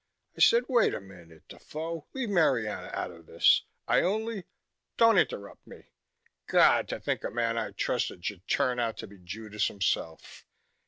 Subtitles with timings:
[0.35, 2.07] I said, "Wait a minute, Defoe!
[2.13, 3.61] Leave Marianna out of this.
[3.87, 4.45] I only"
[4.97, 5.91] "Don't interrupt me!
[6.47, 10.47] God, to think a man I trusted should turn out to be Judas himself!